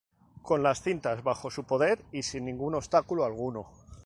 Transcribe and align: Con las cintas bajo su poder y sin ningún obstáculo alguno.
Con 0.41 0.63
las 0.63 0.81
cintas 0.81 1.21
bajo 1.21 1.51
su 1.51 1.63
poder 1.65 2.03
y 2.11 2.23
sin 2.23 2.45
ningún 2.45 2.73
obstáculo 2.73 3.23
alguno. 3.23 3.67